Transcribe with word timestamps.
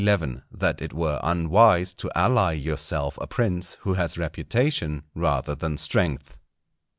—_That 0.01 0.81
it 0.81 0.93
were 0.93 1.19
unwise 1.21 1.93
to 1.93 2.09
ally 2.15 2.53
yourself 2.53 3.19
a 3.21 3.27
Prince 3.27 3.77
who 3.81 3.93
has 3.93 4.17
Reputation 4.17 5.03
rather 5.13 5.53
than 5.53 5.77
Strength. 5.77 6.37